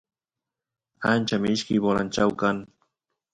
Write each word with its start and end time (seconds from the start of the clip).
ancha 1.09 1.35
mishki 1.43 1.75
bolanchau 1.83 2.31
kan 2.41 2.57